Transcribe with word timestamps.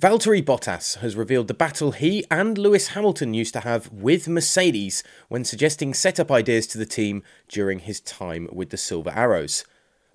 Valtteri 0.00 0.42
Bottas 0.42 0.96
has 1.00 1.14
revealed 1.14 1.46
the 1.46 1.52
battle 1.52 1.92
he 1.92 2.24
and 2.30 2.56
Lewis 2.56 2.88
Hamilton 2.88 3.34
used 3.34 3.52
to 3.52 3.60
have 3.60 3.92
with 3.92 4.28
Mercedes 4.28 5.04
when 5.28 5.44
suggesting 5.44 5.92
setup 5.92 6.30
ideas 6.30 6.66
to 6.68 6.78
the 6.78 6.86
team 6.86 7.22
during 7.48 7.80
his 7.80 8.00
time 8.00 8.48
with 8.50 8.70
the 8.70 8.78
Silver 8.78 9.10
Arrows. 9.10 9.62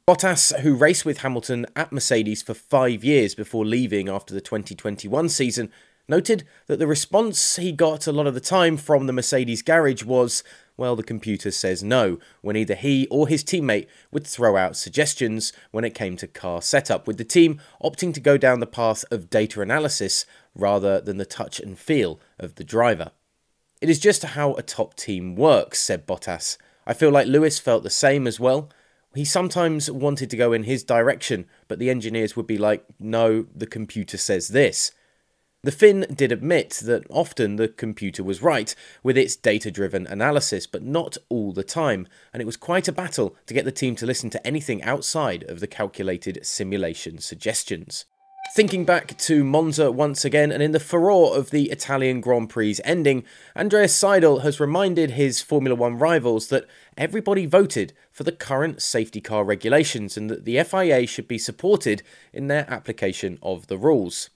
Bottas, 0.07 0.59
who 0.61 0.73
raced 0.73 1.05
with 1.05 1.19
Hamilton 1.19 1.67
at 1.75 1.91
Mercedes 1.91 2.41
for 2.41 2.55
five 2.55 3.03
years 3.03 3.35
before 3.35 3.63
leaving 3.63 4.09
after 4.09 4.33
the 4.33 4.41
2021 4.41 5.29
season, 5.29 5.71
noted 6.07 6.45
that 6.67 6.79
the 6.79 6.87
response 6.87 7.55
he 7.55 7.71
got 7.71 8.07
a 8.07 8.11
lot 8.11 8.27
of 8.27 8.33
the 8.33 8.39
time 8.39 8.77
from 8.77 9.07
the 9.07 9.13
Mercedes 9.13 9.61
garage 9.61 10.03
was, 10.03 10.43
well, 10.77 10.95
the 10.95 11.03
computer 11.03 11.51
says 11.51 11.83
no, 11.83 12.19
when 12.41 12.55
either 12.55 12.75
he 12.75 13.07
or 13.07 13.27
his 13.27 13.43
teammate 13.43 13.87
would 14.11 14.27
throw 14.27 14.57
out 14.57 14.75
suggestions 14.75 15.53
when 15.71 15.85
it 15.85 15.95
came 15.95 16.17
to 16.17 16.27
car 16.27 16.61
setup, 16.61 17.07
with 17.07 17.17
the 17.17 17.23
team 17.23 17.59
opting 17.83 18.13
to 18.13 18.19
go 18.19 18.37
down 18.37 18.59
the 18.59 18.67
path 18.67 19.05
of 19.11 19.29
data 19.29 19.61
analysis 19.61 20.25
rather 20.53 20.99
than 21.01 21.17
the 21.17 21.25
touch 21.25 21.59
and 21.59 21.79
feel 21.79 22.19
of 22.39 22.55
the 22.55 22.63
driver. 22.63 23.11
It 23.81 23.89
is 23.89 23.99
just 23.99 24.23
how 24.23 24.53
a 24.53 24.61
top 24.61 24.95
team 24.95 25.35
works, 25.35 25.79
said 25.79 26.07
Bottas. 26.07 26.57
I 26.87 26.93
feel 26.93 27.09
like 27.09 27.27
Lewis 27.27 27.59
felt 27.59 27.83
the 27.83 27.89
same 27.89 28.27
as 28.27 28.39
well. 28.39 28.69
He 29.13 29.25
sometimes 29.25 29.89
wanted 29.89 30.29
to 30.29 30.37
go 30.37 30.51
in 30.51 30.63
his 30.63 30.83
direction, 30.83 31.45
but 31.67 31.79
the 31.79 31.89
engineers 31.89 32.35
would 32.35 32.47
be 32.47 32.57
like, 32.57 32.83
no, 32.99 33.47
the 33.55 33.65
computer 33.65 34.17
says 34.17 34.49
this. 34.49 34.91
The 35.65 35.71
Finn 35.71 36.05
did 36.13 36.31
admit 36.31 36.79
that 36.83 37.07
often 37.09 37.55
the 37.55 37.67
computer 37.67 38.23
was 38.23 38.43
right 38.43 38.75
with 39.01 39.17
its 39.17 39.35
data 39.35 39.71
driven 39.71 40.05
analysis, 40.05 40.67
but 40.67 40.83
not 40.83 41.17
all 41.27 41.53
the 41.53 41.63
time, 41.63 42.07
and 42.31 42.39
it 42.39 42.45
was 42.45 42.55
quite 42.55 42.87
a 42.87 42.91
battle 42.91 43.35
to 43.47 43.53
get 43.55 43.65
the 43.65 43.71
team 43.71 43.95
to 43.95 44.05
listen 44.05 44.29
to 44.29 44.45
anything 44.45 44.83
outside 44.83 45.43
of 45.45 45.61
the 45.61 45.65
calculated 45.65 46.45
simulation 46.45 47.17
suggestions. 47.17 48.05
Thinking 48.55 48.85
back 48.85 49.17
to 49.17 49.43
Monza 49.43 49.91
once 49.91 50.23
again, 50.23 50.51
and 50.51 50.61
in 50.61 50.71
the 50.71 50.79
furore 50.79 51.35
of 51.35 51.49
the 51.49 51.71
Italian 51.71 52.21
Grand 52.21 52.51
Prix's 52.51 52.79
ending, 52.85 53.23
Andreas 53.55 53.99
Seidl 53.99 54.43
has 54.43 54.59
reminded 54.59 55.11
his 55.11 55.41
Formula 55.41 55.75
One 55.75 55.97
rivals 55.97 56.49
that 56.49 56.67
everybody 56.95 57.47
voted 57.47 57.91
for 58.11 58.23
the 58.23 58.31
current 58.31 58.83
safety 58.83 59.19
car 59.19 59.43
regulations 59.43 60.15
and 60.15 60.29
that 60.29 60.45
the 60.45 60.63
FIA 60.63 61.07
should 61.07 61.27
be 61.27 61.39
supported 61.39 62.03
in 62.31 62.49
their 62.49 62.71
application 62.71 63.39
of 63.41 63.65
the 63.65 63.79
rules. 63.79 64.29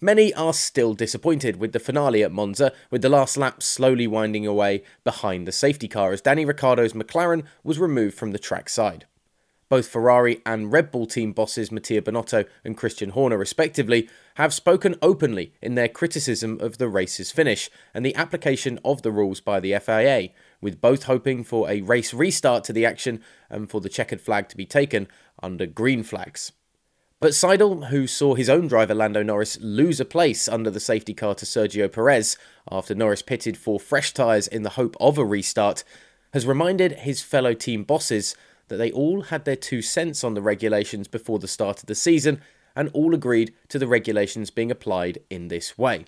Many 0.00 0.32
are 0.34 0.52
still 0.52 0.94
disappointed 0.94 1.56
with 1.56 1.72
the 1.72 1.80
finale 1.80 2.22
at 2.22 2.30
Monza, 2.30 2.72
with 2.88 3.02
the 3.02 3.08
last 3.08 3.36
lap 3.36 3.64
slowly 3.64 4.06
winding 4.06 4.46
away 4.46 4.84
behind 5.02 5.44
the 5.44 5.50
safety 5.50 5.88
car 5.88 6.12
as 6.12 6.20
Danny 6.20 6.44
Ricciardo's 6.44 6.92
McLaren 6.92 7.42
was 7.64 7.80
removed 7.80 8.16
from 8.16 8.30
the 8.30 8.38
track 8.38 8.68
side. 8.68 9.06
Both 9.68 9.88
Ferrari 9.88 10.40
and 10.46 10.70
Red 10.70 10.92
Bull 10.92 11.06
team 11.06 11.32
bosses 11.32 11.72
Mattia 11.72 12.00
Binotto 12.00 12.46
and 12.64 12.76
Christian 12.76 13.10
Horner, 13.10 13.36
respectively, 13.36 14.08
have 14.36 14.54
spoken 14.54 14.94
openly 15.02 15.52
in 15.60 15.74
their 15.74 15.88
criticism 15.88 16.60
of 16.60 16.78
the 16.78 16.88
race's 16.88 17.32
finish 17.32 17.68
and 17.92 18.06
the 18.06 18.14
application 18.14 18.78
of 18.84 19.02
the 19.02 19.10
rules 19.10 19.40
by 19.40 19.58
the 19.58 19.76
FIA, 19.80 20.28
with 20.60 20.80
both 20.80 21.02
hoping 21.02 21.42
for 21.42 21.68
a 21.68 21.80
race 21.80 22.14
restart 22.14 22.62
to 22.64 22.72
the 22.72 22.86
action 22.86 23.20
and 23.50 23.68
for 23.68 23.80
the 23.80 23.88
checkered 23.88 24.20
flag 24.20 24.48
to 24.48 24.56
be 24.56 24.64
taken 24.64 25.08
under 25.42 25.66
green 25.66 26.04
flags. 26.04 26.52
But 27.20 27.32
Seidl, 27.32 27.88
who 27.88 28.06
saw 28.06 28.34
his 28.34 28.48
own 28.48 28.68
driver 28.68 28.94
Lando 28.94 29.24
Norris 29.24 29.58
lose 29.60 29.98
a 29.98 30.04
place 30.04 30.48
under 30.48 30.70
the 30.70 30.78
safety 30.78 31.14
car 31.14 31.34
to 31.34 31.44
Sergio 31.44 31.90
Perez 31.90 32.38
after 32.70 32.94
Norris 32.94 33.22
pitted 33.22 33.56
for 33.56 33.80
fresh 33.80 34.14
tyres 34.14 34.46
in 34.46 34.62
the 34.62 34.70
hope 34.70 34.96
of 35.00 35.18
a 35.18 35.24
restart, 35.24 35.82
has 36.32 36.46
reminded 36.46 36.92
his 36.92 37.20
fellow 37.20 37.54
team 37.54 37.82
bosses 37.82 38.36
that 38.68 38.76
they 38.76 38.92
all 38.92 39.22
had 39.22 39.44
their 39.44 39.56
two 39.56 39.82
cents 39.82 40.22
on 40.22 40.34
the 40.34 40.42
regulations 40.42 41.08
before 41.08 41.40
the 41.40 41.48
start 41.48 41.80
of 41.80 41.86
the 41.86 41.94
season 41.96 42.40
and 42.76 42.88
all 42.92 43.12
agreed 43.14 43.52
to 43.68 43.80
the 43.80 43.88
regulations 43.88 44.50
being 44.50 44.70
applied 44.70 45.18
in 45.28 45.48
this 45.48 45.76
way. 45.76 46.04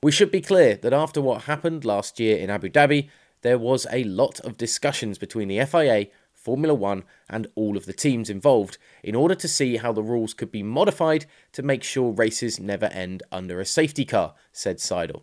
We 0.00 0.12
should 0.12 0.30
be 0.30 0.40
clear 0.40 0.76
that 0.76 0.92
after 0.92 1.20
what 1.20 1.44
happened 1.44 1.84
last 1.84 2.20
year 2.20 2.36
in 2.36 2.50
Abu 2.50 2.68
Dhabi, 2.68 3.08
there 3.42 3.58
was 3.58 3.84
a 3.90 4.04
lot 4.04 4.38
of 4.40 4.56
discussions 4.56 5.18
between 5.18 5.48
the 5.48 5.64
FIA 5.64 6.06
Formula 6.44 6.74
One, 6.74 7.04
and 7.28 7.46
all 7.54 7.76
of 7.78 7.86
the 7.86 7.94
teams 7.94 8.28
involved 8.28 8.76
in 9.02 9.14
order 9.14 9.34
to 9.34 9.48
see 9.48 9.78
how 9.78 9.92
the 9.92 10.02
rules 10.02 10.34
could 10.34 10.52
be 10.52 10.62
modified 10.62 11.24
to 11.52 11.62
make 11.62 11.82
sure 11.82 12.12
races 12.12 12.60
never 12.60 12.86
end 12.86 13.22
under 13.32 13.60
a 13.60 13.64
safety 13.64 14.04
car, 14.04 14.34
said 14.52 14.76
Seidl. 14.76 15.22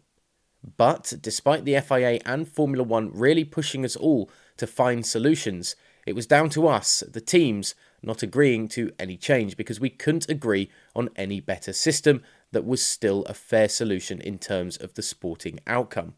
But 0.78 1.14
despite 1.22 1.64
the 1.64 1.80
FIA 1.80 2.20
and 2.26 2.48
Formula 2.48 2.84
One 2.84 3.12
really 3.14 3.44
pushing 3.44 3.86
us 3.86 3.96
all 3.96 4.32
to 4.58 4.66
find 4.66 5.06
solutions, 5.06 5.76
it 6.08 6.16
was 6.16 6.26
down 6.26 6.50
to 6.50 6.68
us, 6.68 7.04
the 7.08 7.22
teams, 7.22 7.76
not 8.02 8.24
agreeing 8.24 8.68
to 8.70 8.92
any 8.98 9.16
change 9.16 9.56
because 9.56 9.80
we 9.80 9.92
couldn't 9.92 10.30
agree 10.30 10.72
on 10.96 11.10
any 11.16 11.40
better 11.40 11.72
system 11.72 12.24
that 12.52 12.66
was 12.66 12.84
still 12.84 13.24
a 13.26 13.36
fair 13.36 13.70
solution 13.70 14.20
in 14.20 14.40
terms 14.40 14.76
of 14.76 14.96
the 14.96 15.04
sporting 15.04 15.60
outcome. 15.68 16.16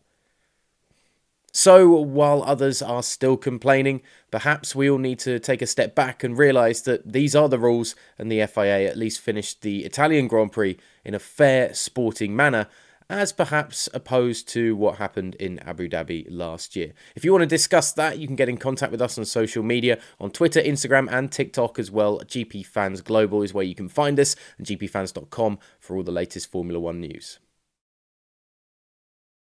So, 1.64 1.88
while 1.88 2.44
others 2.44 2.82
are 2.82 3.02
still 3.02 3.38
complaining, 3.38 4.02
perhaps 4.32 4.76
we 4.76 4.90
all 4.90 4.98
need 4.98 5.20
to 5.20 5.40
take 5.40 5.62
a 5.62 5.66
step 5.66 5.96
back 5.96 6.22
and 6.22 6.38
realise 6.38 6.82
that 6.82 7.14
these 7.14 7.38
are 7.38 7.48
the 7.48 7.58
rules, 7.58 7.96
and 8.20 8.30
the 8.30 8.46
FIA 8.46 8.86
at 8.90 8.98
least 8.98 9.22
finished 9.22 9.62
the 9.62 9.86
Italian 9.86 10.28
Grand 10.28 10.52
Prix 10.52 10.78
in 11.06 11.14
a 11.14 11.20
fair 11.20 11.74
sporting 11.74 12.36
manner, 12.36 12.68
as 13.10 13.32
perhaps 13.32 13.88
opposed 13.94 14.50
to 14.50 14.76
what 14.76 14.98
happened 14.98 15.36
in 15.36 15.58
Abu 15.60 15.88
Dhabi 15.88 16.28
last 16.30 16.76
year. 16.76 16.92
If 17.16 17.24
you 17.24 17.32
want 17.32 17.44
to 17.44 17.48
discuss 17.48 17.94
that, 17.94 18.20
you 18.20 18.28
can 18.28 18.36
get 18.36 18.50
in 18.50 18.58
contact 18.58 18.92
with 18.92 19.02
us 19.02 19.18
on 19.18 19.24
social 19.24 19.64
media 19.64 20.00
on 20.20 20.32
Twitter, 20.32 20.60
Instagram, 20.60 21.08
and 21.10 21.32
TikTok 21.32 21.80
as 21.80 21.90
well. 21.90 22.20
GP 22.20 22.66
Fans 22.66 23.00
Global 23.00 23.42
is 23.42 23.54
where 23.54 23.64
you 23.64 23.74
can 23.74 23.88
find 23.88 24.20
us, 24.20 24.36
and 24.58 24.68
gpfans.com 24.68 25.60
for 25.80 25.96
all 25.96 26.04
the 26.04 26.12
latest 26.12 26.52
Formula 26.52 26.78
One 26.78 27.00
news. 27.00 27.40